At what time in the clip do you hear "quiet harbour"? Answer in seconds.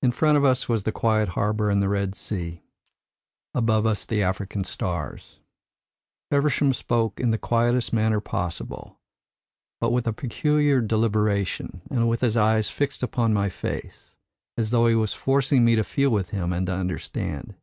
0.90-1.68